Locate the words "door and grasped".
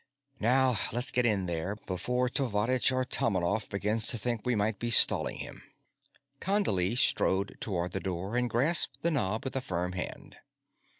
7.99-9.01